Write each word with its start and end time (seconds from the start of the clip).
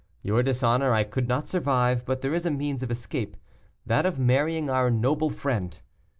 Your 0.23 0.41
dishonor 0.41 0.93
I 0.93 1.03
could 1.03 1.27
not 1.27 1.47
survive; 1.47 2.05
but 2.07 2.21
there 2.21 2.33
is 2.33 2.43
a 2.43 2.49
means 2.49 2.81
of 2.81 2.89
escape 2.89 3.37
that 3.85 4.03
of 4.03 4.17
marrying 4.17 4.67
our 4.67 4.89
noble 4.89 5.29
friend. 5.29 5.79